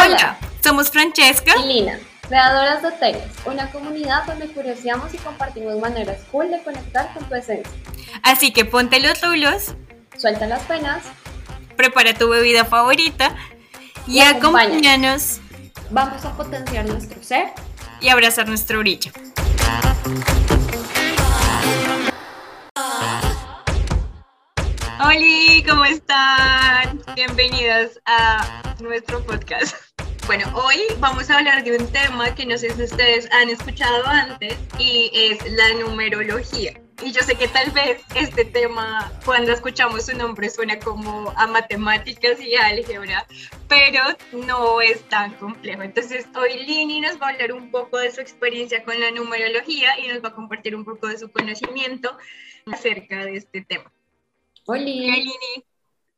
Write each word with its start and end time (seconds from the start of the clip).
Hola, 0.00 0.38
somos 0.62 0.90
Francesca 0.90 1.54
y 1.58 1.66
Lina, 1.66 1.98
creadoras 2.28 2.82
de 2.82 2.92
Tenis, 2.92 3.24
una 3.44 3.70
comunidad 3.72 4.24
donde 4.26 4.46
curioseamos 4.46 5.12
y 5.12 5.18
compartimos 5.18 5.76
maneras 5.80 6.18
cool 6.30 6.50
de 6.50 6.62
conectar 6.62 7.12
con 7.14 7.28
tu 7.28 7.34
esencia. 7.34 7.72
Así 8.22 8.52
que 8.52 8.64
ponte 8.64 9.00
los 9.00 9.20
rulos, 9.20 9.74
suelta 10.16 10.46
las 10.46 10.62
penas, 10.62 11.02
prepara 11.76 12.14
tu 12.14 12.28
bebida 12.28 12.64
favorita 12.64 13.34
y, 14.06 14.20
acompáñanos. 14.20 15.40
Vamos 15.90 16.24
a 16.24 16.36
potenciar 16.36 16.86
nuestro 16.86 17.20
ser 17.22 17.48
y 18.00 18.08
abrazar 18.08 18.46
nuestro 18.46 18.78
brillo. 18.78 19.10
Hola, 25.00 25.64
¿cómo 25.68 25.84
están? 25.84 27.02
Bienvenidos 27.14 28.00
a 28.04 28.62
nuestro 28.80 29.24
podcast. 29.24 29.87
Bueno, 30.28 30.44
hoy 30.62 30.76
vamos 31.00 31.30
a 31.30 31.38
hablar 31.38 31.64
de 31.64 31.74
un 31.74 31.86
tema 31.86 32.34
que 32.34 32.44
no 32.44 32.58
sé 32.58 32.68
si 32.74 32.82
ustedes 32.82 33.26
han 33.32 33.48
escuchado 33.48 34.06
antes 34.06 34.58
y 34.78 35.10
es 35.14 35.38
la 35.52 35.72
numerología. 35.82 36.78
Y 37.02 37.12
yo 37.12 37.22
sé 37.22 37.34
que 37.34 37.48
tal 37.48 37.70
vez 37.70 38.02
este 38.14 38.44
tema, 38.44 39.10
cuando 39.24 39.52
escuchamos 39.52 40.04
su 40.04 40.14
nombre, 40.14 40.50
suena 40.50 40.78
como 40.80 41.32
a 41.34 41.46
matemáticas 41.46 42.42
y 42.42 42.56
álgebra, 42.56 43.26
pero 43.68 44.02
no 44.32 44.82
es 44.82 45.00
tan 45.08 45.32
complejo. 45.36 45.80
Entonces, 45.80 46.26
hoy 46.36 46.62
Lini 46.62 47.00
nos 47.00 47.18
va 47.18 47.28
a 47.28 47.30
hablar 47.30 47.54
un 47.54 47.70
poco 47.70 47.96
de 47.96 48.10
su 48.10 48.20
experiencia 48.20 48.84
con 48.84 49.00
la 49.00 49.10
numerología 49.10 49.98
y 49.98 50.08
nos 50.08 50.22
va 50.22 50.28
a 50.28 50.34
compartir 50.34 50.76
un 50.76 50.84
poco 50.84 51.06
de 51.08 51.16
su 51.16 51.32
conocimiento 51.32 52.18
acerca 52.70 53.24
de 53.24 53.38
este 53.38 53.62
tema. 53.62 53.90
Hola. 54.66 54.82
Lini. 54.82 55.32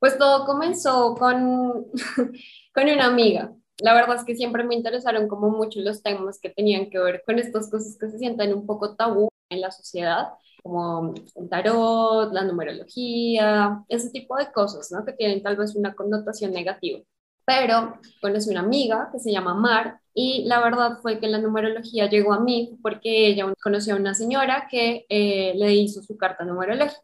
Pues 0.00 0.18
todo 0.18 0.46
comenzó 0.46 1.14
con, 1.14 1.86
con 2.74 2.88
una 2.88 3.06
amiga 3.06 3.52
la 3.82 3.94
verdad 3.94 4.16
es 4.16 4.24
que 4.24 4.34
siempre 4.34 4.64
me 4.64 4.74
interesaron 4.74 5.28
como 5.28 5.50
mucho 5.50 5.80
los 5.80 6.02
temas 6.02 6.38
que 6.40 6.50
tenían 6.50 6.90
que 6.90 6.98
ver 6.98 7.22
con 7.24 7.38
estas 7.38 7.70
cosas 7.70 7.96
que 7.98 8.08
se 8.08 8.18
sienten 8.18 8.54
un 8.54 8.66
poco 8.66 8.96
tabú 8.96 9.28
en 9.48 9.60
la 9.60 9.70
sociedad, 9.70 10.28
como 10.62 11.14
el 11.36 11.48
tarot, 11.48 12.32
la 12.32 12.44
numerología, 12.44 13.84
ese 13.88 14.10
tipo 14.10 14.36
de 14.36 14.52
cosas, 14.52 14.90
¿no? 14.92 15.04
Que 15.04 15.12
tienen 15.12 15.42
tal 15.42 15.56
vez 15.56 15.74
una 15.74 15.94
connotación 15.94 16.52
negativa. 16.52 17.00
Pero 17.44 17.98
conocí 18.20 18.50
una 18.50 18.60
amiga 18.60 19.08
que 19.12 19.18
se 19.18 19.32
llama 19.32 19.54
Mar 19.54 20.00
y 20.14 20.44
la 20.44 20.60
verdad 20.60 20.98
fue 21.02 21.18
que 21.18 21.28
la 21.28 21.38
numerología 21.38 22.08
llegó 22.08 22.32
a 22.32 22.40
mí 22.40 22.78
porque 22.82 23.28
ella 23.28 23.52
conoció 23.62 23.94
a 23.94 23.98
una 23.98 24.14
señora 24.14 24.68
que 24.70 25.06
eh, 25.08 25.54
le 25.56 25.74
hizo 25.74 26.02
su 26.02 26.16
carta 26.16 26.44
numerológica. 26.44 27.02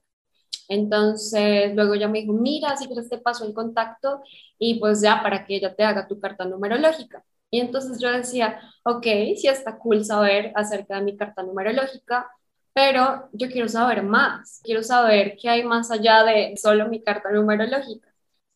Entonces, 0.69 1.75
luego 1.75 1.95
ella 1.95 2.09
me 2.09 2.21
dijo, 2.21 2.33
mira, 2.33 2.77
si 2.77 2.87
quieres 2.87 3.09
te 3.09 3.19
paso 3.19 3.45
el 3.47 3.55
contacto 3.55 4.23
y 4.59 4.79
pues 4.81 5.01
ya 5.01 5.23
para 5.23 5.45
que 5.45 5.57
ella 5.57 5.75
te 5.75 5.85
haga 5.85 6.09
tu 6.09 6.19
carta 6.21 6.45
numerológica. 6.45 7.25
Y 7.51 7.61
entonces 7.61 7.99
yo 8.01 8.11
decía, 8.11 8.61
ok, 8.85 9.05
sí 9.37 9.47
está 9.49 9.79
cool 9.79 10.05
saber 10.05 10.53
acerca 10.57 10.97
de 10.97 11.03
mi 11.03 11.17
carta 11.17 11.43
numerológica, 11.43 12.29
pero 12.73 13.29
yo 13.33 13.49
quiero 13.49 13.69
saber 13.69 14.03
más, 14.03 14.61
quiero 14.65 14.83
saber 14.83 15.37
qué 15.41 15.49
hay 15.49 15.65
más 15.65 15.91
allá 15.91 16.25
de 16.25 16.57
solo 16.57 16.89
mi 16.89 17.03
carta 17.03 17.31
numerológica. 17.31 18.09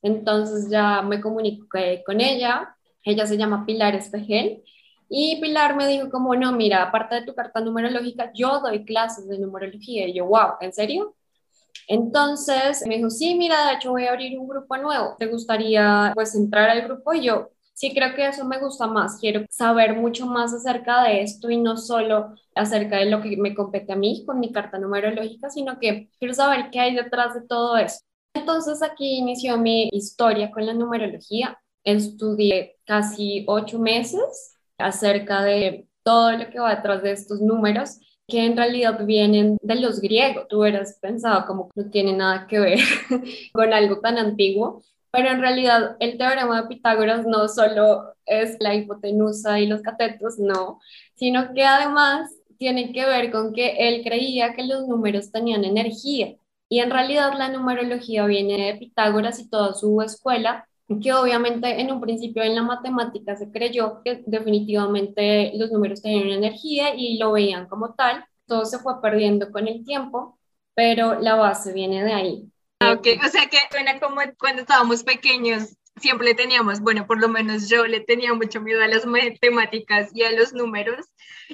Entonces 0.03 0.69
ya 0.71 1.03
me 1.03 1.21
comuniqué 1.21 2.03
con 2.05 2.21
ella, 2.21 2.77
ella 3.05 3.27
se 3.27 3.37
llama 3.37 3.65
Pilar 3.67 3.95
Espejel, 3.95 4.63
y 5.09 5.41
Pilar 5.41 5.77
me 5.77 5.87
dijo 5.89 6.09
como, 6.11 6.35
no, 6.37 6.53
mira, 6.53 6.83
aparte 6.85 7.17
de 7.17 7.23
tu 7.27 7.35
carta 7.35 7.61
numerológica, 7.61 8.31
yo 8.35 8.61
doy 8.61 8.85
clases 8.85 9.29
de 9.29 9.39
numerología. 9.39 10.07
Y 10.07 10.15
yo, 10.15 10.27
wow, 10.27 10.55
¿en 10.61 10.73
serio? 10.73 11.17
Entonces 11.89 12.85
me 12.87 12.97
dijo, 12.97 13.11
sí, 13.11 13.35
mira, 13.35 13.67
de 13.67 13.75
hecho 13.75 13.91
voy 13.91 14.05
a 14.07 14.11
abrir 14.11 14.39
un 14.39 14.49
grupo 14.49 14.77
nuevo. 14.77 15.17
¿Te 15.19 15.27
gustaría 15.27 16.13
pues 16.15 16.35
entrar 16.35 16.71
al 16.71 16.83
grupo? 16.83 17.13
Y 17.15 17.25
yo, 17.25 17.51
sí, 17.75 17.93
creo 17.95 18.15
que 18.15 18.27
eso 18.27 18.45
me 18.45 18.59
gusta 18.61 18.87
más. 18.87 19.19
Quiero 19.19 19.45
saber 19.51 19.97
mucho 19.97 20.27
más 20.27 20.53
acerca 20.55 21.03
de 21.05 21.23
esto 21.23 21.51
y 21.51 21.57
no 21.57 21.77
solo 21.77 22.35
acerca 22.55 22.99
de 22.99 23.07
lo 23.07 23.21
que 23.23 23.37
me 23.37 23.55
compete 23.55 23.93
a 23.93 23.97
mí 23.97 24.25
con 24.27 24.41
mi 24.41 24.53
carta 24.53 24.79
numerológica, 24.79 25.51
sino 25.51 25.79
que 25.79 26.11
quiero 26.19 26.35
saber 26.35 26.71
qué 26.71 26.81
hay 26.81 26.95
detrás 26.95 27.35
de 27.35 27.43
todo 27.43 27.77
eso. 27.77 27.99
Entonces 28.35 28.83
aquí 28.83 29.19
inició 29.19 29.59
mi 29.59 29.89
historia 29.93 30.51
con 30.51 30.67
la 30.67 30.75
numerología. 30.75 31.59
Estudié 31.85 32.77
casi 32.85 33.45
ocho 33.49 33.79
meses 33.79 34.57
acerca 34.79 35.43
de 35.43 35.89
todo 36.03 36.33
lo 36.33 36.51
que 36.51 36.59
va 36.61 36.75
detrás 36.75 37.03
de 37.03 37.13
estos 37.13 37.41
números 37.41 37.99
que 38.31 38.45
en 38.47 38.57
realidad 38.57 39.05
vienen 39.05 39.59
de 39.61 39.75
los 39.75 40.01
griegos. 40.01 40.49
Tú 40.49 40.61
hubieras 40.61 40.99
pensado 41.01 41.47
como 41.47 41.69
que 41.69 41.83
no 41.83 41.91
tiene 41.91 42.13
nada 42.15 42.47
que 42.47 42.59
ver 42.59 42.79
con 43.53 43.73
algo 43.73 44.01
tan 44.01 44.17
antiguo, 44.17 44.83
pero 45.11 45.29
en 45.29 45.41
realidad 45.41 45.97
el 46.01 46.17
teorema 46.17 46.63
de 46.63 46.69
Pitágoras 46.69 47.27
no 47.27 47.49
solo 47.49 48.15
es 48.25 48.57
la 48.61 48.75
hipotenusa 48.75 49.61
y 49.61 49.67
los 49.67 49.83
catetos, 49.83 50.39
no, 50.39 50.81
sino 51.17 51.53
que 51.53 51.65
además 51.65 52.31
tiene 52.59 52.93
que 52.93 53.05
ver 53.07 53.31
con 53.33 53.53
que 53.53 53.89
él 53.89 54.03
creía 54.05 54.55
que 54.55 54.65
los 54.65 54.87
números 54.87 55.33
tenían 55.33 55.65
energía. 55.65 56.37
Y 56.69 56.79
en 56.79 56.91
realidad 56.91 57.33
la 57.37 57.49
numerología 57.49 58.27
viene 58.27 58.67
de 58.67 58.79
Pitágoras 58.79 59.41
y 59.41 59.49
toda 59.51 59.75
su 59.75 60.01
escuela, 60.03 60.69
que 60.99 61.13
obviamente 61.13 61.81
en 61.81 61.93
un 61.93 62.01
principio 62.01 62.43
en 62.43 62.55
la 62.55 62.63
matemática 62.63 63.37
se 63.37 63.51
creyó 63.51 64.03
que 64.05 64.23
definitivamente 64.27 65.53
los 65.55 65.71
números 65.71 66.03
tenían 66.03 66.31
energía 66.31 66.95
y 66.97 67.19
lo 67.19 67.33
veían 67.33 67.69
como 67.69 67.95
tal. 67.95 68.25
Todo 68.47 68.65
se 68.65 68.79
fue 68.81 69.01
perdiendo 69.01 69.53
con 69.53 69.69
el 69.69 69.85
tiempo, 69.85 70.39
pero 70.75 71.21
la 71.21 71.37
base 71.37 71.73
viene 71.73 72.03
de 72.03 72.13
ahí. 72.13 72.45
Ah, 72.81 72.93
ok, 72.93 73.07
o 73.25 73.29
sea 73.29 73.47
que 73.47 73.59
suena 73.71 74.01
como 74.01 74.21
cuando 74.39 74.63
estábamos 74.63 75.05
pequeños, 75.05 75.77
siempre 75.97 76.35
teníamos, 76.35 76.81
bueno, 76.81 77.07
por 77.07 77.21
lo 77.21 77.29
menos 77.29 77.69
yo 77.69 77.87
le 77.87 78.01
tenía 78.01 78.35
mucho 78.35 78.61
miedo 78.61 78.83
a 78.83 78.89
las 78.89 79.07
matemáticas 79.07 80.11
y 80.15 80.23
a 80.23 80.33
los 80.33 80.53
números. 80.53 81.07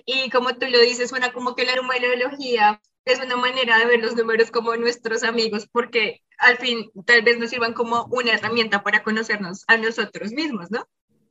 Y 0.06 0.30
como 0.30 0.54
tú 0.54 0.66
lo 0.68 0.80
dices, 0.80 1.10
suena 1.10 1.32
como 1.32 1.54
que 1.54 1.64
la 1.64 1.76
numerología 1.76 2.80
es 3.04 3.20
una 3.20 3.36
manera 3.36 3.78
de 3.78 3.86
ver 3.86 4.00
los 4.00 4.16
números 4.16 4.50
como 4.50 4.76
nuestros 4.76 5.22
amigos, 5.22 5.68
porque 5.70 6.22
al 6.38 6.58
fin 6.58 6.90
tal 7.04 7.22
vez 7.22 7.38
nos 7.38 7.50
sirvan 7.50 7.72
como 7.72 8.06
una 8.10 8.32
herramienta 8.32 8.82
para 8.82 9.02
conocernos 9.02 9.64
a 9.68 9.76
nosotros 9.76 10.32
mismos, 10.32 10.70
¿no? 10.70 10.86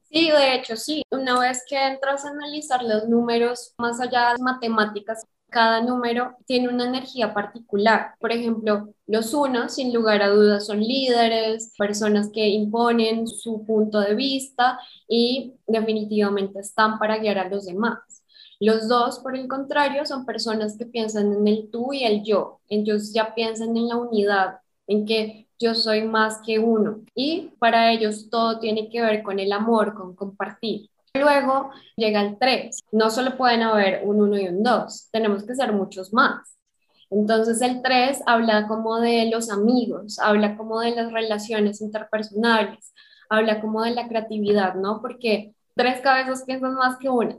Sí, 0.10 0.30
de 0.32 0.56
hecho, 0.56 0.78
sí. 0.78 1.04
Una 1.12 1.40
vez 1.40 1.64
que 1.68 1.78
entras 1.78 2.26
a 2.26 2.30
analizar 2.30 2.84
los 2.84 3.08
números, 3.10 3.74
más 3.78 4.00
allá 4.00 4.28
de 4.28 4.32
las 4.34 4.42
matemáticas, 4.42 5.26
cada 5.50 5.82
número 5.82 6.36
tiene 6.46 6.70
una 6.70 6.86
energía 6.86 7.34
particular. 7.34 8.16
Por 8.20 8.32
ejemplo, 8.32 8.94
los 9.08 9.34
unos, 9.34 9.76
sin 9.76 9.94
lugar 9.94 10.22
a 10.22 10.30
dudas, 10.30 10.66
son 10.68 10.80
líderes, 10.80 11.74
personas 11.78 12.30
que 12.34 12.48
imponen 12.48 13.28
su 13.28 13.66
punto 13.66 14.00
de 14.00 14.16
vista 14.16 14.80
y 15.08 15.54
definitivamente 15.68 16.60
están 16.60 17.00
para 17.00 17.18
guiar 17.18 17.38
a 17.40 17.50
los 17.50 17.66
demás. 17.66 18.00
Los 18.60 18.88
dos, 18.88 19.20
por 19.20 19.36
el 19.36 19.48
contrario, 19.48 20.06
son 20.06 20.26
personas 20.26 20.78
que 20.78 20.86
piensan 20.86 21.34
en 21.34 21.48
el 21.48 21.70
tú 21.72 21.94
y 21.94 22.04
el 22.06 22.24
yo. 22.24 22.62
Ellos 22.70 23.14
ya 23.14 23.34
piensan 23.36 23.76
en 23.76 23.90
la 23.90 23.98
unidad, 23.98 24.60
en 24.88 25.06
que 25.06 25.48
yo 25.60 25.76
soy 25.76 26.04
más 26.04 26.42
que 26.46 26.60
uno. 26.60 27.02
Y 27.14 27.52
para 27.60 27.92
ellos 27.92 28.30
todo 28.30 28.60
tiene 28.60 28.90
que 28.90 29.02
ver 29.02 29.24
con 29.24 29.40
el 29.40 29.52
amor, 29.52 29.94
con 29.94 30.16
compartir. 30.16 30.90
Luego 31.14 31.72
llega 31.96 32.22
el 32.22 32.38
3. 32.38 32.80
No 32.92 33.10
solo 33.10 33.38
pueden 33.38 33.62
haber 33.62 34.02
un 34.04 34.22
1 34.22 34.40
y 34.40 34.48
un 34.50 34.64
2, 34.64 35.10
tenemos 35.12 35.44
que 35.44 35.56
ser 35.56 35.72
muchos 35.72 36.14
más. 36.14 36.58
Entonces 37.10 37.62
el 37.62 37.82
3 37.82 38.24
habla 38.26 38.68
como 38.68 39.00
de 39.00 39.30
los 39.30 39.50
amigos, 39.50 40.20
habla 40.20 40.58
como 40.58 40.82
de 40.82 40.92
las 40.92 41.12
relaciones 41.12 41.80
interpersonales, 41.82 42.94
habla 43.30 43.62
como 43.62 43.84
de 43.84 43.92
la 43.92 44.08
creatividad, 44.08 44.76
¿no? 44.76 45.02
Porque 45.02 45.54
tres 45.76 46.02
cabezas 46.02 46.44
piensan 46.46 46.76
más 46.76 46.98
que 46.98 47.10
una. 47.10 47.38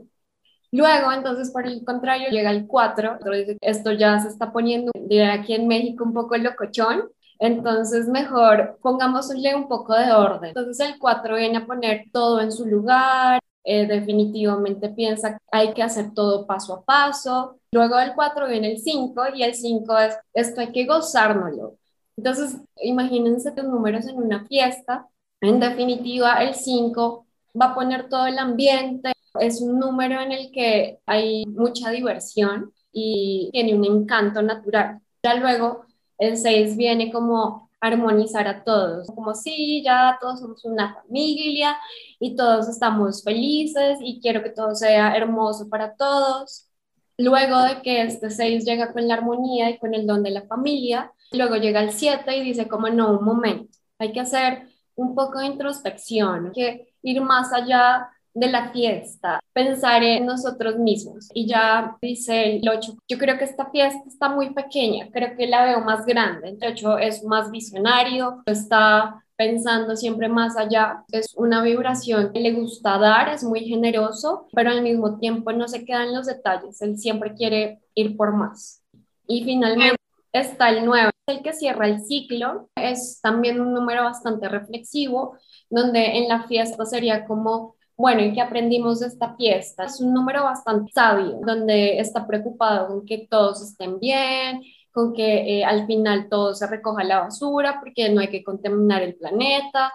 Luego, 0.71 1.11
entonces, 1.13 1.51
por 1.51 1.65
el 1.65 1.83
contrario, 1.85 2.29
llega 2.29 2.51
el 2.51 2.67
4, 2.67 3.19
esto 3.61 3.91
ya 3.93 4.19
se 4.19 4.27
está 4.27 4.51
poniendo, 4.51 4.91
aquí 5.31 5.53
en 5.53 5.67
México, 5.67 6.03
un 6.03 6.13
poco 6.13 6.35
locochón, 6.35 7.09
entonces 7.39 8.07
mejor 8.07 8.79
pongámosle 8.81 9.55
un 9.55 9.67
poco 9.67 9.93
de 9.95 10.11
orden. 10.11 10.49
Entonces 10.49 10.87
el 10.87 10.99
4 10.99 11.35
viene 11.35 11.57
a 11.57 11.65
poner 11.65 12.05
todo 12.11 12.41
en 12.41 12.51
su 12.51 12.65
lugar, 12.65 13.39
eh, 13.63 13.85
definitivamente 13.85 14.89
piensa 14.89 15.33
que 15.33 15.43
hay 15.51 15.73
que 15.73 15.83
hacer 15.83 16.13
todo 16.13 16.47
paso 16.47 16.73
a 16.73 16.83
paso. 16.83 17.59
Luego 17.71 17.97
del 17.97 18.13
4 18.15 18.47
viene 18.47 18.71
el 18.71 18.79
5 18.79 19.23
y 19.35 19.43
el 19.43 19.55
5 19.55 19.97
es, 19.99 20.17
esto 20.33 20.61
hay 20.61 20.71
que 20.71 20.85
gozárnoslo. 20.85 21.77
Entonces, 22.15 22.57
imagínense 22.81 23.51
tus 23.51 23.65
números 23.65 24.07
en 24.07 24.17
una 24.17 24.45
fiesta. 24.45 25.07
En 25.41 25.59
definitiva, 25.59 26.41
el 26.43 26.55
5 26.55 27.27
va 27.59 27.67
a 27.67 27.75
poner 27.75 28.09
todo 28.09 28.25
el 28.27 28.39
ambiente, 28.39 29.11
es 29.39 29.61
un 29.61 29.79
número 29.79 30.21
en 30.21 30.31
el 30.31 30.51
que 30.51 30.99
hay 31.05 31.45
mucha 31.45 31.89
diversión 31.91 32.73
y 32.91 33.49
tiene 33.51 33.75
un 33.75 33.85
encanto 33.85 34.41
natural. 34.41 35.01
Ya 35.23 35.35
luego 35.35 35.86
el 36.17 36.37
6 36.37 36.77
viene 36.77 37.11
como 37.11 37.67
armonizar 37.79 38.47
a 38.47 38.63
todos, 38.63 39.07
como 39.07 39.35
si 39.35 39.83
ya 39.83 40.17
todos 40.19 40.39
somos 40.39 40.65
una 40.65 40.95
familia 40.95 41.77
y 42.19 42.35
todos 42.35 42.67
estamos 42.67 43.23
felices 43.23 43.99
y 44.01 44.19
quiero 44.21 44.41
que 44.43 44.49
todo 44.49 44.75
sea 44.75 45.15
hermoso 45.15 45.69
para 45.69 45.95
todos. 45.95 46.69
Luego 47.17 47.61
de 47.61 47.81
que 47.81 48.01
este 48.03 48.29
6 48.29 48.65
llega 48.65 48.93
con 48.93 49.07
la 49.07 49.15
armonía 49.15 49.69
y 49.69 49.79
con 49.79 49.93
el 49.93 50.05
don 50.07 50.23
de 50.23 50.31
la 50.31 50.43
familia, 50.47 51.11
luego 51.31 51.55
llega 51.55 51.81
el 51.81 51.91
7 51.91 52.37
y 52.37 52.43
dice 52.43 52.67
como 52.67 52.89
no, 52.89 53.19
un 53.19 53.25
momento, 53.25 53.77
hay 53.99 54.11
que 54.11 54.19
hacer 54.19 54.67
un 54.95 55.15
poco 55.15 55.39
de 55.39 55.47
introspección, 55.47 56.51
que 56.53 56.93
ir 57.03 57.21
más 57.21 57.53
allá 57.53 58.09
de 58.37 58.51
la 58.51 58.69
fiesta, 58.69 59.39
pensar 59.51 60.03
en 60.03 60.25
nosotros 60.25 60.77
mismos. 60.77 61.29
Y 61.33 61.47
ya 61.47 61.97
dice 62.01 62.57
el 62.57 62.69
8, 62.69 62.95
yo 63.07 63.17
creo 63.17 63.37
que 63.37 63.45
esta 63.45 63.69
fiesta 63.71 64.03
está 64.07 64.29
muy 64.29 64.53
pequeña, 64.53 65.09
creo 65.11 65.35
que 65.35 65.47
la 65.47 65.65
veo 65.65 65.81
más 65.81 66.05
grande. 66.05 66.49
El 66.49 66.71
8 66.73 66.99
es 66.99 67.23
más 67.23 67.49
visionario, 67.49 68.43
está 68.45 69.23
pensando 69.35 69.95
siempre 69.95 70.29
más 70.29 70.55
allá. 70.55 71.03
Es 71.11 71.33
una 71.35 71.63
vibración 71.63 72.31
que 72.31 72.39
le 72.39 72.53
gusta 72.53 72.99
dar, 72.99 73.29
es 73.29 73.43
muy 73.43 73.61
generoso, 73.61 74.47
pero 74.53 74.69
al 74.69 74.83
mismo 74.83 75.17
tiempo 75.17 75.51
no 75.51 75.67
se 75.67 75.83
queda 75.83 76.03
en 76.03 76.13
los 76.13 76.27
detalles, 76.27 76.79
él 76.83 76.97
siempre 76.99 77.33
quiere 77.33 77.79
ir 77.95 78.15
por 78.15 78.33
más. 78.33 78.83
Y 79.27 79.43
finalmente 79.45 79.97
está 80.31 80.69
el 80.69 80.85
9, 80.85 81.09
el 81.25 81.41
que 81.41 81.53
cierra 81.53 81.87
el 81.87 82.01
ciclo, 82.05 82.69
es 82.75 83.19
también 83.19 83.59
un 83.59 83.73
número 83.73 84.03
bastante 84.03 84.47
reflexivo, 84.47 85.37
donde 85.71 86.17
en 86.17 86.27
la 86.27 86.43
fiesta 86.43 86.85
sería 86.85 87.25
como 87.25 87.76
bueno, 87.97 88.21
¿y 88.21 88.31
qué 88.33 88.41
aprendimos 88.41 88.99
de 88.99 89.07
esta 89.07 89.35
fiesta? 89.35 89.85
Es 89.85 89.99
un 90.01 90.13
número 90.13 90.43
bastante 90.43 90.91
sabio, 90.93 91.39
donde 91.43 91.99
está 91.99 92.27
preocupado 92.27 92.87
con 92.87 93.05
que 93.05 93.27
todos 93.29 93.61
estén 93.61 93.99
bien, 93.99 94.61
con 94.91 95.13
que 95.13 95.61
eh, 95.61 95.65
al 95.65 95.87
final 95.87 96.29
todo 96.29 96.53
se 96.53 96.67
recoja 96.67 97.03
la 97.03 97.21
basura, 97.21 97.79
porque 97.79 98.09
no 98.09 98.21
hay 98.21 98.29
que 98.29 98.43
contaminar 98.43 99.01
el 99.01 99.15
planeta. 99.15 99.91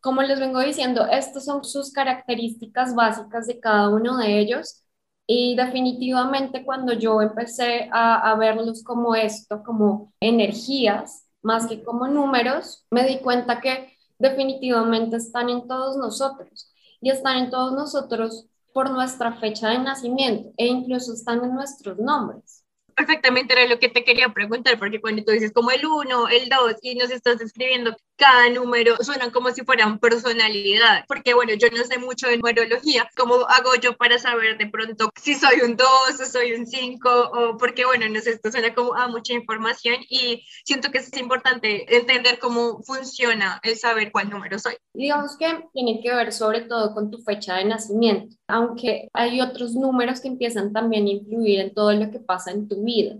Como 0.00 0.22
les 0.22 0.40
vengo 0.40 0.60
diciendo, 0.60 1.06
estas 1.06 1.44
son 1.44 1.64
sus 1.64 1.92
características 1.92 2.94
básicas 2.94 3.46
de 3.48 3.60
cada 3.60 3.88
uno 3.88 4.18
de 4.18 4.38
ellos. 4.38 4.84
Y 5.26 5.56
definitivamente 5.56 6.64
cuando 6.64 6.92
yo 6.92 7.20
empecé 7.22 7.88
a, 7.92 8.30
a 8.30 8.36
verlos 8.36 8.84
como 8.84 9.14
esto, 9.16 9.62
como 9.64 10.12
energías, 10.20 11.26
más 11.42 11.66
que 11.66 11.82
como 11.82 12.06
números, 12.08 12.86
me 12.90 13.04
di 13.06 13.18
cuenta 13.20 13.60
que 13.60 13.96
definitivamente 14.18 15.16
están 15.16 15.48
en 15.48 15.66
todos 15.66 15.96
nosotros 15.96 16.71
y 17.02 17.10
están 17.10 17.36
en 17.36 17.50
todos 17.50 17.72
nosotros 17.72 18.46
por 18.72 18.90
nuestra 18.90 19.34
fecha 19.34 19.68
de 19.68 19.78
nacimiento 19.78 20.50
e 20.56 20.66
incluso 20.66 21.12
están 21.12 21.44
en 21.44 21.54
nuestros 21.54 21.98
nombres. 21.98 22.64
Perfectamente 22.94 23.54
era 23.54 23.66
lo 23.66 23.78
que 23.78 23.88
te 23.88 24.04
quería 24.04 24.28
preguntar, 24.28 24.78
porque 24.78 25.00
cuando 25.00 25.24
tú 25.24 25.32
dices 25.32 25.52
como 25.52 25.70
el 25.70 25.84
1, 25.84 26.28
el 26.28 26.48
2 26.48 26.76
y 26.82 26.94
nos 26.94 27.10
estás 27.10 27.38
describiendo 27.38 27.94
cada 28.16 28.48
número, 28.50 28.96
suenan 29.00 29.30
como 29.30 29.50
si 29.50 29.62
fueran 29.62 29.98
personalidad, 29.98 31.04
porque 31.08 31.34
bueno, 31.34 31.52
yo 31.54 31.68
no 31.76 31.84
sé 31.84 31.98
mucho 31.98 32.28
de 32.28 32.36
numerología, 32.36 33.08
¿cómo 33.16 33.34
hago 33.48 33.74
yo 33.80 33.96
para 33.96 34.18
saber 34.18 34.58
de 34.58 34.66
pronto 34.66 35.10
si 35.20 35.34
soy 35.34 35.60
un 35.62 35.76
2 35.76 35.88
o 36.20 36.24
soy 36.24 36.52
un 36.52 36.66
5? 36.66 37.08
O 37.32 37.56
porque 37.56 37.84
bueno, 37.84 38.08
no 38.08 38.20
sé, 38.20 38.30
esto 38.30 38.50
suena 38.50 38.74
como 38.74 38.94
a 38.94 39.08
mucha 39.08 39.32
información 39.32 39.96
y 40.08 40.44
siento 40.64 40.90
que 40.90 40.98
es 40.98 41.16
importante 41.16 41.96
entender 41.96 42.38
cómo 42.38 42.82
funciona 42.82 43.60
el 43.62 43.76
saber 43.76 44.12
cuál 44.12 44.30
número 44.30 44.58
soy. 44.58 44.76
Digamos 44.94 45.36
que 45.36 45.64
tiene 45.72 46.00
que 46.02 46.14
ver 46.14 46.32
sobre 46.32 46.62
todo 46.62 46.94
con 46.94 47.10
tu 47.10 47.18
fecha 47.18 47.56
de 47.56 47.64
nacimiento, 47.64 48.36
aunque 48.46 49.08
hay 49.12 49.40
otros 49.40 49.74
números 49.74 50.20
que 50.20 50.28
empiezan 50.28 50.72
también 50.72 51.06
a 51.06 51.10
influir 51.10 51.60
en 51.60 51.74
todo 51.74 51.92
lo 51.92 52.10
que 52.10 52.18
pasa 52.18 52.50
en 52.50 52.68
tu 52.68 52.82
vida. 52.84 53.16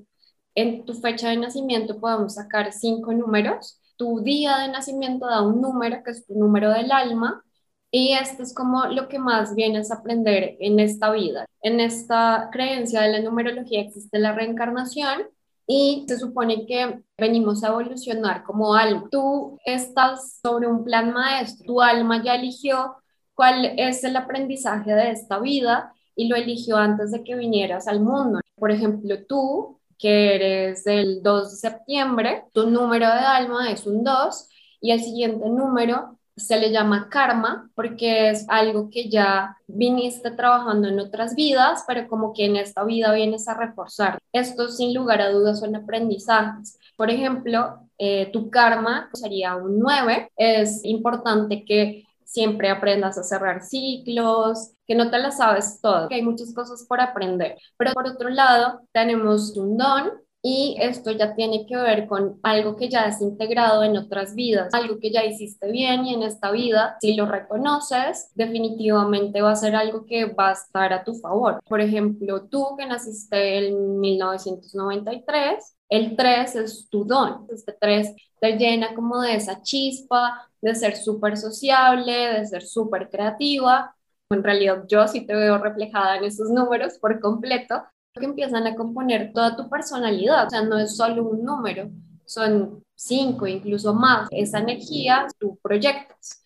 En 0.55 0.85
tu 0.85 0.95
fecha 0.95 1.31
de 1.31 1.37
nacimiento 1.37 1.99
podemos 1.99 2.35
sacar 2.35 2.73
cinco 2.73 3.13
números. 3.13 3.81
Tu 4.03 4.21
día 4.21 4.59
de 4.59 4.69
nacimiento 4.69 5.27
da 5.27 5.43
un 5.43 5.61
número 5.61 6.03
que 6.03 6.11
es 6.11 6.27
tu 6.27 6.35
número 6.35 6.73
del 6.73 6.91
alma. 6.91 7.45
Y 7.89 8.15
esto 8.15 8.43
es 8.43 8.53
como 8.53 8.87
lo 8.87 9.09
que 9.09 9.21
más 9.21 9.55
vienes 9.55 9.93
a 9.93 9.97
aprender 9.99 10.57
en 10.59 10.81
esta 10.81 11.13
vida. 11.13 11.47
En 11.63 11.79
esta 11.79 12.49
creencia 12.51 13.03
de 13.03 13.13
la 13.13 13.21
numerología 13.21 13.81
existe 13.81 14.19
la 14.19 14.33
reencarnación 14.33 15.29
y 15.69 16.05
se 16.09 16.19
supone 16.19 16.67
que 16.67 17.01
venimos 17.17 17.63
a 17.63 17.69
evolucionar 17.69 18.43
como 18.43 18.75
alma. 18.75 19.05
Tú 19.09 19.57
estás 19.65 20.41
sobre 20.43 20.67
un 20.67 20.83
plan 20.83 21.13
maestro, 21.13 21.65
tu 21.65 21.81
alma 21.81 22.25
ya 22.25 22.35
eligió 22.35 22.97
cuál 23.35 23.67
es 23.79 24.03
el 24.03 24.17
aprendizaje 24.17 24.93
de 24.95 25.13
esta 25.13 25.39
vida 25.39 25.93
y 26.17 26.27
lo 26.27 26.35
eligió 26.35 26.77
antes 26.77 27.13
de 27.13 27.23
que 27.23 27.37
vinieras 27.37 27.87
al 27.87 28.01
mundo. 28.01 28.41
Por 28.57 28.73
ejemplo, 28.73 29.25
tú, 29.29 29.79
que 30.03 30.35
eres 30.35 30.83
del 30.83 31.23
2 31.23 31.53
de 31.53 31.57
septiembre, 31.57 32.45
tu 32.53 32.69
número 32.69 33.07
de 33.07 33.21
alma 33.21 33.71
es 33.71 33.87
un 33.87 34.03
2 34.03 34.49
y 34.81 34.91
el 34.91 35.01
siguiente 35.01 35.49
número 35.49 36.19
se 36.37 36.59
le 36.59 36.73
llama 36.73 37.09
karma 37.09 37.71
porque 37.77 38.31
es 38.31 38.45
algo 38.49 38.91
que 38.91 39.09
ya 39.09 39.57
viniste 39.69 40.33
trabajando 40.33 40.89
en 40.89 40.99
otras 40.99 41.37
vidas, 41.37 41.85
pero 41.87 42.09
como 42.09 42.33
que 42.33 42.47
en 42.47 42.57
esta 42.57 42.83
vida 42.83 43.13
vienes 43.13 43.47
a 43.47 43.57
reforzar. 43.57 44.19
Esto 44.33 44.69
sin 44.69 44.93
lugar 44.93 45.21
a 45.21 45.31
dudas 45.31 45.61
son 45.61 45.77
aprendizajes. 45.77 46.81
Por 46.97 47.11
ejemplo, 47.11 47.89
eh, 47.97 48.29
tu 48.33 48.51
karma 48.51 49.09
sería 49.13 49.55
un 49.55 49.79
9. 49.79 50.33
Es 50.37 50.85
importante 50.85 51.65
que 51.65 52.07
siempre 52.33 52.71
aprendas 52.71 53.19
a 53.19 53.23
cerrar 53.23 53.63
ciclos, 53.63 54.73
que 54.87 54.95
no 54.95 55.11
te 55.11 55.19
las 55.19 55.37
sabes 55.39 55.81
todo, 55.83 56.09
que 56.09 56.15
hay 56.17 56.23
muchas 56.23 56.55
cosas 56.55 56.85
por 56.89 57.01
aprender. 57.01 57.57
Pero 57.77 57.93
por 57.93 58.07
otro 58.07 58.31
lado, 58.31 58.81
tenemos 58.93 59.57
un 59.57 59.77
don 59.77 60.11
y 60.43 60.77
esto 60.81 61.13
ya 61.13 61.35
tiene 61.37 61.67
que 61.67 61.77
ver 61.77 62.09
con 62.09 62.41
algo 62.43 62.75
que 62.77 62.89
ya 62.89 63.05
has 63.05 63.23
integrado 63.23 63.85
en 63.85 63.97
otras 63.97 64.35
vidas, 64.35 64.75
algo 64.75 64.99
que 64.99 65.13
ya 65.13 65.25
hiciste 65.25 65.71
bien 65.71 66.05
y 66.05 66.15
en 66.15 66.25
esta 66.25 66.51
vida, 66.51 66.97
si 67.01 67.15
lo 67.15 67.27
reconoces, 67.27 68.33
definitivamente 68.35 69.41
va 69.41 69.53
a 69.53 69.57
ser 69.57 69.77
algo 69.77 70.05
que 70.05 70.25
va 70.27 70.51
a 70.51 70.53
estar 70.53 70.93
a 70.93 71.05
tu 71.05 71.15
favor. 71.15 71.61
Por 71.69 71.81
ejemplo, 71.81 72.49
tú 72.49 72.75
que 72.77 72.87
naciste 72.87 73.69
en 73.69 74.01
1993, 74.01 75.77
el 75.89 76.17
3 76.17 76.57
es 76.57 76.89
tu 76.91 77.05
don. 77.05 77.47
Este 77.53 77.73
3 77.79 78.15
te 78.41 78.57
llena 78.57 78.95
como 78.95 79.21
de 79.21 79.37
esa 79.37 79.63
chispa, 79.63 80.49
de 80.61 80.75
ser 80.75 80.97
súper 80.97 81.37
sociable, 81.37 82.13
de 82.13 82.47
ser 82.47 82.63
súper 82.63 83.09
creativa. 83.11 83.95
En 84.31 84.43
realidad 84.43 84.85
yo 84.89 85.07
sí 85.07 85.27
te 85.27 85.35
veo 85.35 85.59
reflejada 85.59 86.17
en 86.17 86.25
esos 86.25 86.51
números 86.51 86.99
por 86.99 87.21
completo, 87.21 87.83
que 88.21 88.25
empiezan 88.25 88.67
a 88.67 88.75
componer 88.75 89.33
toda 89.33 89.57
tu 89.57 89.69
personalidad. 89.69 90.47
O 90.47 90.51
sea, 90.51 90.63
no 90.63 90.79
es 90.79 90.97
solo 90.97 91.25
un 91.25 91.45
número, 91.45 91.91
son 92.25 92.85
cinco, 92.95 93.47
incluso 93.47 93.95
más. 93.95 94.29
Esa 94.31 94.59
energía 94.59 95.27
tú 95.39 95.59
proyectas. 95.63 96.43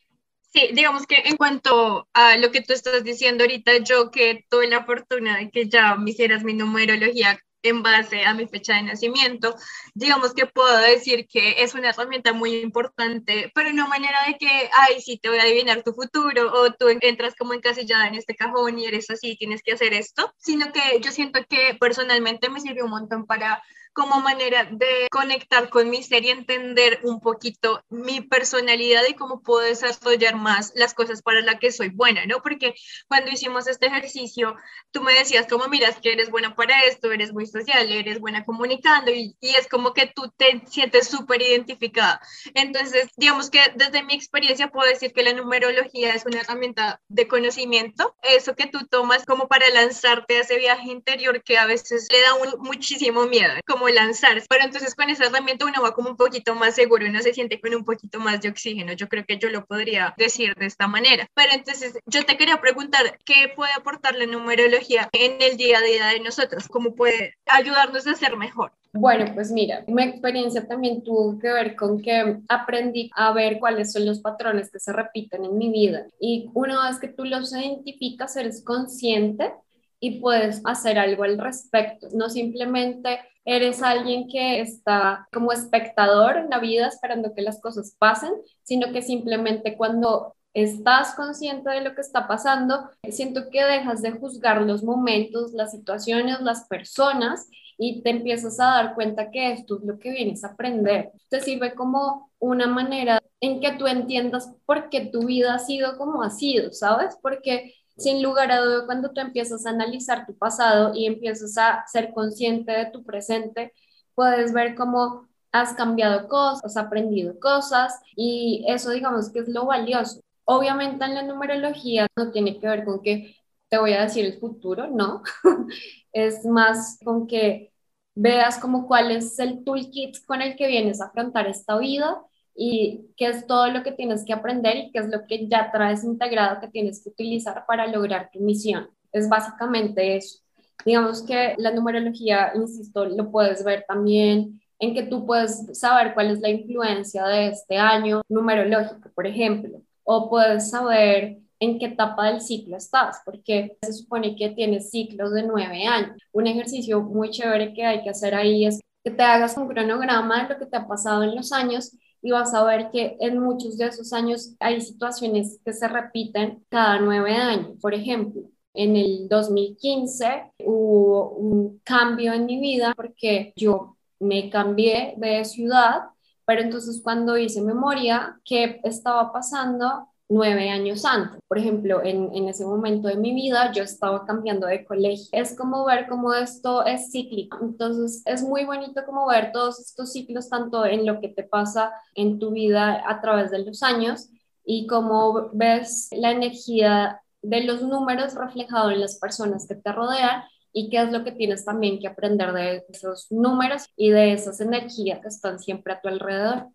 Sí, 0.52 0.70
digamos 0.72 1.06
que 1.06 1.16
en 1.26 1.36
cuanto 1.36 2.08
a 2.14 2.38
lo 2.38 2.50
que 2.50 2.62
tú 2.62 2.72
estás 2.72 3.04
diciendo 3.04 3.44
ahorita, 3.44 3.78
yo 3.78 4.10
que 4.10 4.46
tuve 4.48 4.68
la 4.68 4.84
fortuna 4.84 5.36
de 5.36 5.50
que 5.50 5.68
ya 5.68 5.96
me 5.96 6.10
hicieras 6.10 6.44
mi 6.44 6.54
numerología 6.54 7.38
en 7.66 7.82
base 7.82 8.24
a 8.24 8.34
mi 8.34 8.46
fecha 8.46 8.74
de 8.74 8.82
nacimiento. 8.82 9.54
Digamos 9.94 10.34
que 10.34 10.46
puedo 10.46 10.76
decir 10.78 11.26
que 11.28 11.62
es 11.62 11.74
una 11.74 11.90
herramienta 11.90 12.32
muy 12.32 12.56
importante, 12.56 13.50
pero 13.54 13.72
no 13.72 13.88
manera 13.88 14.18
de 14.26 14.36
que, 14.38 14.70
ay, 14.72 15.00
sí, 15.00 15.18
te 15.18 15.28
voy 15.28 15.38
a 15.38 15.42
adivinar 15.42 15.82
tu 15.82 15.92
futuro 15.92 16.52
o 16.52 16.72
tú 16.72 16.86
entras 17.00 17.34
como 17.36 17.54
encasillada 17.54 18.06
en 18.06 18.14
este 18.14 18.34
cajón 18.34 18.78
y 18.78 18.86
eres 18.86 19.10
así, 19.10 19.36
tienes 19.36 19.62
que 19.62 19.72
hacer 19.72 19.94
esto, 19.94 20.32
sino 20.38 20.72
que 20.72 21.00
yo 21.00 21.10
siento 21.10 21.40
que 21.48 21.76
personalmente 21.78 22.48
me 22.48 22.60
sirvió 22.60 22.84
un 22.84 22.90
montón 22.90 23.26
para 23.26 23.62
como 23.96 24.20
manera 24.20 24.68
de 24.70 25.08
conectar 25.10 25.70
con 25.70 25.88
mi 25.88 26.02
ser 26.02 26.22
y 26.22 26.28
entender 26.28 27.00
un 27.02 27.18
poquito 27.18 27.82
mi 27.88 28.20
personalidad 28.20 29.02
y 29.08 29.14
cómo 29.14 29.40
puedo 29.40 29.60
desarrollar 29.62 30.36
más 30.36 30.70
las 30.74 30.92
cosas 30.92 31.22
para 31.22 31.40
las 31.40 31.58
que 31.58 31.72
soy 31.72 31.88
buena, 31.88 32.26
¿no? 32.26 32.42
Porque 32.42 32.74
cuando 33.08 33.30
hicimos 33.30 33.66
este 33.66 33.86
ejercicio, 33.86 34.54
tú 34.90 35.00
me 35.00 35.14
decías 35.14 35.46
como, 35.46 35.68
miras 35.68 35.98
que 35.98 36.12
eres 36.12 36.30
buena 36.30 36.54
para 36.54 36.84
esto, 36.84 37.10
eres 37.10 37.32
muy 37.32 37.46
social, 37.46 37.90
eres 37.90 38.20
buena 38.20 38.44
comunicando 38.44 39.10
y, 39.10 39.34
y 39.40 39.54
es 39.54 39.66
como 39.66 39.94
que 39.94 40.12
tú 40.14 40.30
te 40.36 40.62
sientes 40.66 41.08
súper 41.08 41.40
identificada. 41.40 42.20
Entonces, 42.52 43.08
digamos 43.16 43.48
que 43.48 43.60
desde 43.76 44.02
mi 44.02 44.12
experiencia 44.12 44.68
puedo 44.68 44.90
decir 44.90 45.14
que 45.14 45.22
la 45.22 45.32
numerología 45.32 46.12
es 46.12 46.26
una 46.26 46.40
herramienta 46.40 47.00
de 47.08 47.26
conocimiento, 47.28 48.14
eso 48.20 48.54
que 48.54 48.66
tú 48.66 48.86
tomas 48.90 49.24
como 49.24 49.48
para 49.48 49.70
lanzarte 49.70 50.36
a 50.36 50.40
ese 50.42 50.58
viaje 50.58 50.90
interior 50.90 51.42
que 51.42 51.56
a 51.56 51.64
veces 51.64 52.08
le 52.12 52.20
da 52.20 52.34
un, 52.34 52.60
muchísimo 52.60 53.26
miedo, 53.26 53.54
como 53.66 53.85
lanzarse. 53.88 54.46
Pero 54.48 54.64
entonces 54.64 54.94
con 54.94 55.10
esa 55.10 55.26
herramienta 55.26 55.66
uno 55.66 55.82
va 55.82 55.94
como 55.94 56.10
un 56.10 56.16
poquito 56.16 56.54
más 56.54 56.74
seguro, 56.74 57.06
uno 57.06 57.20
se 57.20 57.34
siente 57.34 57.60
con 57.60 57.74
un 57.74 57.84
poquito 57.84 58.20
más 58.20 58.40
de 58.40 58.48
oxígeno. 58.48 58.92
Yo 58.92 59.08
creo 59.08 59.24
que 59.24 59.38
yo 59.38 59.50
lo 59.50 59.64
podría 59.64 60.14
decir 60.16 60.54
de 60.54 60.66
esta 60.66 60.86
manera. 60.86 61.28
Pero 61.34 61.52
entonces 61.52 61.98
yo 62.06 62.24
te 62.24 62.36
quería 62.36 62.60
preguntar, 62.60 63.18
¿qué 63.24 63.52
puede 63.54 63.72
aportar 63.76 64.14
la 64.16 64.26
numerología 64.26 65.08
en 65.12 65.40
el 65.40 65.56
día 65.56 65.78
a 65.78 65.82
día 65.82 66.06
de 66.08 66.20
nosotros? 66.20 66.68
¿Cómo 66.68 66.94
puede 66.94 67.36
ayudarnos 67.46 68.06
a 68.06 68.14
ser 68.14 68.36
mejor? 68.36 68.72
Bueno, 68.98 69.26
pues 69.34 69.50
mira, 69.52 69.84
mi 69.88 70.02
experiencia 70.04 70.66
también 70.66 71.02
tuvo 71.02 71.38
que 71.38 71.52
ver 71.52 71.76
con 71.76 72.00
que 72.00 72.38
aprendí 72.48 73.10
a 73.14 73.32
ver 73.32 73.58
cuáles 73.58 73.92
son 73.92 74.06
los 74.06 74.20
patrones 74.20 74.70
que 74.70 74.80
se 74.80 74.92
repiten 74.92 75.44
en 75.44 75.58
mi 75.58 75.70
vida. 75.70 76.06
Y 76.18 76.50
una 76.54 76.88
vez 76.88 76.98
que 76.98 77.08
tú 77.08 77.24
los 77.24 77.52
identificas, 77.52 78.36
eres 78.36 78.64
consciente 78.64 79.52
y 80.00 80.20
puedes 80.20 80.62
hacer 80.64 80.98
algo 80.98 81.24
al 81.24 81.38
respecto, 81.38 82.08
no 82.14 82.30
simplemente 82.30 83.20
eres 83.46 83.82
alguien 83.82 84.28
que 84.28 84.60
está 84.60 85.26
como 85.32 85.52
espectador 85.52 86.36
en 86.36 86.50
la 86.50 86.58
vida 86.58 86.88
esperando 86.88 87.32
que 87.32 87.42
las 87.42 87.60
cosas 87.60 87.94
pasen, 87.98 88.32
sino 88.64 88.92
que 88.92 89.00
simplemente 89.00 89.76
cuando 89.76 90.34
estás 90.52 91.14
consciente 91.14 91.70
de 91.70 91.82
lo 91.82 91.94
que 91.94 92.00
está 92.00 92.26
pasando, 92.26 92.90
siento 93.08 93.50
que 93.50 93.62
dejas 93.62 94.02
de 94.02 94.10
juzgar 94.12 94.62
los 94.62 94.82
momentos, 94.82 95.52
las 95.52 95.70
situaciones, 95.70 96.40
las 96.40 96.66
personas 96.66 97.48
y 97.78 98.02
te 98.02 98.10
empiezas 98.10 98.58
a 98.58 98.64
dar 98.64 98.94
cuenta 98.94 99.30
que 99.30 99.52
esto 99.52 99.76
es 99.78 99.84
lo 99.84 99.98
que 99.98 100.10
vienes 100.10 100.42
a 100.44 100.48
aprender. 100.48 101.12
Te 101.28 101.40
sirve 101.40 101.74
como 101.74 102.30
una 102.38 102.66
manera 102.66 103.22
en 103.40 103.60
que 103.60 103.72
tú 103.72 103.86
entiendas 103.86 104.50
por 104.64 104.88
qué 104.88 105.02
tu 105.02 105.26
vida 105.26 105.54
ha 105.54 105.58
sido 105.58 105.96
como 105.98 106.22
ha 106.22 106.30
sido, 106.30 106.72
¿sabes? 106.72 107.16
Porque 107.22 107.74
sin 107.96 108.22
lugar 108.22 108.52
a 108.52 108.60
duda, 108.60 108.86
cuando 108.86 109.10
tú 109.12 109.20
empiezas 109.20 109.66
a 109.66 109.70
analizar 109.70 110.26
tu 110.26 110.36
pasado 110.36 110.92
y 110.94 111.06
empiezas 111.06 111.56
a 111.58 111.84
ser 111.86 112.12
consciente 112.12 112.72
de 112.72 112.86
tu 112.86 113.04
presente, 113.04 113.72
puedes 114.14 114.52
ver 114.52 114.74
cómo 114.74 115.28
has 115.52 115.74
cambiado 115.74 116.28
cosas, 116.28 116.64
has 116.64 116.76
aprendido 116.76 117.38
cosas 117.40 118.00
y 118.14 118.64
eso 118.68 118.90
digamos 118.90 119.30
que 119.32 119.40
es 119.40 119.48
lo 119.48 119.66
valioso. 119.66 120.20
Obviamente 120.44 121.04
en 121.04 121.14
la 121.14 121.22
numerología 121.22 122.06
no 122.16 122.30
tiene 122.30 122.58
que 122.60 122.68
ver 122.68 122.84
con 122.84 123.02
que 123.02 123.36
te 123.68 123.78
voy 123.78 123.92
a 123.94 124.02
decir 124.02 124.24
el 124.24 124.38
futuro, 124.38 124.88
no. 124.88 125.22
es 126.12 126.44
más 126.44 126.98
con 127.04 127.26
que 127.26 127.72
veas 128.14 128.58
como 128.58 128.86
cuál 128.86 129.10
es 129.10 129.38
el 129.38 129.64
toolkit 129.64 130.24
con 130.26 130.42
el 130.42 130.56
que 130.56 130.66
vienes 130.68 131.00
a 131.00 131.06
afrontar 131.06 131.46
esta 131.46 131.76
vida 131.78 132.22
y 132.56 133.10
qué 133.16 133.28
es 133.28 133.46
todo 133.46 133.68
lo 133.68 133.82
que 133.82 133.92
tienes 133.92 134.24
que 134.24 134.32
aprender 134.32 134.76
y 134.76 134.90
qué 134.90 135.00
es 135.00 135.08
lo 135.08 135.26
que 135.26 135.46
ya 135.46 135.70
traes 135.70 136.04
integrado 136.04 136.60
que 136.60 136.68
tienes 136.68 137.02
que 137.02 137.10
utilizar 137.10 137.64
para 137.66 137.86
lograr 137.86 138.30
tu 138.32 138.40
misión. 138.40 138.88
Es 139.12 139.28
básicamente 139.28 140.16
eso. 140.16 140.40
Digamos 140.84 141.22
que 141.22 141.54
la 141.58 141.72
numerología, 141.72 142.52
insisto, 142.54 143.04
lo 143.04 143.30
puedes 143.30 143.64
ver 143.64 143.84
también 143.86 144.60
en 144.78 144.94
que 144.94 145.02
tú 145.02 145.26
puedes 145.26 145.78
saber 145.78 146.14
cuál 146.14 146.30
es 146.30 146.40
la 146.40 146.50
influencia 146.50 147.24
de 147.26 147.48
este 147.48 147.76
año 147.78 148.22
numerológico, 148.28 149.10
por 149.14 149.26
ejemplo, 149.26 149.82
o 150.04 150.28
puedes 150.28 150.70
saber 150.70 151.38
en 151.58 151.78
qué 151.78 151.86
etapa 151.86 152.26
del 152.26 152.40
ciclo 152.40 152.76
estás, 152.76 153.22
porque 153.24 153.78
se 153.82 153.92
supone 153.92 154.36
que 154.36 154.50
tienes 154.50 154.90
ciclos 154.90 155.32
de 155.32 155.42
nueve 155.42 155.86
años. 155.86 156.22
Un 156.32 156.46
ejercicio 156.46 157.00
muy 157.00 157.30
chévere 157.30 157.72
que 157.72 157.84
hay 157.84 158.02
que 158.02 158.10
hacer 158.10 158.34
ahí 158.34 158.66
es 158.66 158.80
que 159.02 159.10
te 159.10 159.22
hagas 159.22 159.56
un 159.56 159.68
cronograma 159.68 160.42
de 160.42 160.54
lo 160.54 160.58
que 160.58 160.66
te 160.66 160.76
ha 160.76 160.86
pasado 160.86 161.22
en 161.22 161.34
los 161.34 161.52
años 161.52 161.96
y 162.22 162.30
vas 162.32 162.54
a 162.54 162.64
ver 162.64 162.90
que 162.90 163.16
en 163.20 163.38
muchos 163.38 163.78
de 163.78 163.86
esos 163.86 164.12
años 164.12 164.54
hay 164.60 164.80
situaciones 164.80 165.60
que 165.64 165.72
se 165.72 165.88
repiten 165.88 166.64
cada 166.68 166.98
nueve 167.00 167.32
años. 167.32 167.72
Por 167.80 167.94
ejemplo, 167.94 168.42
en 168.74 168.96
el 168.96 169.28
2015 169.28 170.52
hubo 170.64 171.30
un 171.30 171.80
cambio 171.84 172.32
en 172.32 172.46
mi 172.46 172.60
vida 172.60 172.92
porque 172.96 173.52
yo 173.56 173.96
me 174.20 174.50
cambié 174.50 175.14
de 175.18 175.44
ciudad, 175.44 176.02
pero 176.44 176.62
entonces 176.62 177.00
cuando 177.02 177.36
hice 177.38 177.60
memoria, 177.62 178.40
¿qué 178.44 178.80
estaba 178.84 179.32
pasando? 179.32 180.08
Nueve 180.28 180.70
años 180.70 181.04
antes. 181.04 181.40
Por 181.48 181.58
ejemplo, 181.58 182.02
en, 182.02 182.48
ese 182.48 182.64
momento 182.64 183.08
de 183.08 183.16
mi 183.16 183.34
vida 183.34 183.72
yo 183.72 183.82
estaba 183.82 184.24
cambiando 184.26 184.66
de 184.66 184.84
colegio. 184.84 185.28
Es 185.32 185.56
como 185.56 185.84
ver 185.84 186.06
cómo 186.08 186.34
esto 186.34 186.84
es 186.84 187.10
cíclico. 187.10 187.58
Entonces 187.62 188.22
es 188.26 188.42
muy 188.42 188.64
bonito 188.64 189.04
como 189.04 189.26
ver 189.26 189.52
todos 189.52 189.80
estos 189.80 190.12
ciclos, 190.12 190.48
tanto 190.48 190.84
en 190.84 191.06
lo 191.06 191.20
que 191.20 191.28
te 191.28 191.44
pasa 191.44 191.92
en 192.14 192.38
tu 192.38 192.50
vida 192.50 193.02
a 193.06 193.20
través 193.20 193.50
de 193.50 193.64
los 193.64 193.82
años 193.82 194.28
y 194.64 194.86
cómo 194.86 195.50
ves 195.52 196.08
la 196.12 196.32
energía 196.32 197.22
de 197.42 197.62
los 197.62 197.82
números 197.82 198.34
reflejado 198.34 198.90
en 198.90 199.00
las 199.00 199.18
personas 199.18 199.66
que 199.68 199.76
te 199.76 199.92
rodean 199.92 200.42
y 200.72 200.90
qué 200.90 201.02
es 201.02 201.12
lo 201.12 201.24
que 201.24 201.32
tienes 201.32 201.64
también 201.64 201.98
que 202.00 202.08
aprender 202.08 202.52
de 202.52 202.84
esos 202.88 203.30
números 203.30 203.84
y 203.96 204.10
de 204.10 204.32
esas 204.32 204.60
energías 204.60 205.20
que 205.20 205.28
están 205.28 205.58
siempre 205.58 205.94
a 205.94 206.00
tu 206.00 206.08
alrededor. 206.08 206.68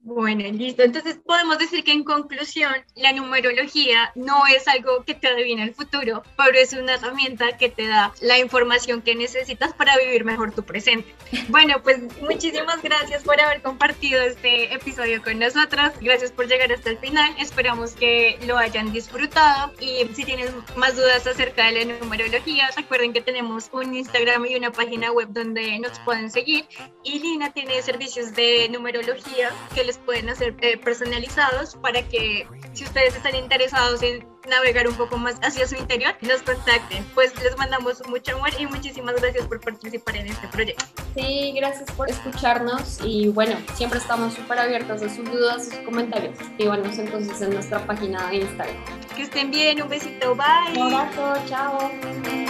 Bueno, 0.00 0.44
listo. 0.52 0.82
Entonces 0.84 1.18
podemos 1.24 1.58
decir 1.58 1.82
que 1.82 1.92
en 1.92 2.04
conclusión, 2.04 2.72
la 2.94 3.12
numerología 3.12 4.12
no 4.14 4.46
es 4.46 4.68
algo 4.68 5.04
que 5.04 5.14
te 5.14 5.26
adivina 5.26 5.64
el 5.64 5.74
futuro, 5.74 6.22
pero 6.36 6.56
es 6.56 6.72
una 6.72 6.94
herramienta 6.94 7.58
que 7.58 7.68
te 7.68 7.88
da 7.88 8.14
la 8.20 8.38
información 8.38 9.02
que 9.02 9.16
necesitas 9.16 9.74
para 9.74 9.98
vivir 9.98 10.24
mejor 10.24 10.52
tu 10.52 10.62
presente. 10.62 11.14
Bueno, 11.48 11.82
pues 11.82 11.98
muchísimas 12.22 12.80
gracias 12.82 13.24
por 13.24 13.40
haber 13.40 13.60
compartido 13.60 14.22
este 14.22 14.72
episodio 14.72 15.22
con 15.22 15.38
nosotros. 15.38 15.92
Gracias 16.00 16.30
por 16.30 16.46
llegar 16.46 16.72
hasta 16.72 16.90
el 16.90 16.98
final. 16.98 17.34
Esperamos 17.38 17.92
que 17.92 18.38
lo 18.46 18.56
hayan 18.56 18.92
disfrutado. 18.92 19.72
Y 19.80 20.06
si 20.14 20.24
tienen 20.24 20.48
más 20.76 20.96
dudas 20.96 21.26
acerca 21.26 21.66
de 21.66 21.84
la 21.84 21.98
numerología, 21.98 22.70
recuerden 22.76 23.12
que 23.12 23.20
tenemos 23.20 23.68
un 23.72 23.94
Instagram 23.94 24.46
y 24.46 24.54
una 24.54 24.70
página 24.70 25.10
web 25.10 25.28
donde 25.30 25.78
nos 25.80 25.98
pueden 26.00 26.30
seguir. 26.30 26.66
Y 27.02 27.18
Lina 27.18 27.52
tiene 27.52 27.82
servicios 27.82 28.34
de 28.34 28.68
numerología 28.70 29.50
que 29.74 29.87
les 29.88 29.96
pueden 29.96 30.28
hacer 30.28 30.54
eh, 30.60 30.76
personalizados 30.76 31.76
para 31.76 32.02
que 32.02 32.46
si 32.74 32.84
ustedes 32.84 33.16
están 33.16 33.34
interesados 33.34 34.02
en 34.02 34.22
navegar 34.46 34.86
un 34.86 34.94
poco 34.94 35.16
más 35.16 35.36
hacia 35.42 35.66
su 35.66 35.76
interior, 35.76 36.14
nos 36.20 36.42
contacten. 36.42 37.04
Pues 37.14 37.32
les 37.42 37.56
mandamos 37.56 38.06
mucho 38.06 38.36
amor 38.36 38.50
y 38.58 38.66
muchísimas 38.66 39.14
gracias 39.16 39.46
por 39.46 39.60
participar 39.60 40.16
en 40.16 40.26
este 40.26 40.46
proyecto. 40.48 40.84
Sí, 41.14 41.54
gracias 41.56 41.90
por 41.92 42.10
escucharnos 42.10 42.98
y 43.02 43.28
bueno, 43.28 43.56
siempre 43.74 43.98
estamos 43.98 44.34
súper 44.34 44.58
abiertos 44.58 45.02
a 45.02 45.08
sus 45.08 45.24
dudas, 45.24 45.64
sus 45.64 45.78
comentarios. 45.78 46.36
Síganos 46.58 46.98
entonces 46.98 47.40
en 47.40 47.54
nuestra 47.54 47.84
página 47.86 48.28
de 48.28 48.36
Instagram. 48.36 48.76
Que 49.16 49.22
estén 49.22 49.50
bien, 49.50 49.80
un 49.82 49.88
besito, 49.88 50.34
bye. 50.34 50.78
Un 50.78 50.94
abrazo, 50.94 51.34
chao. 51.46 52.47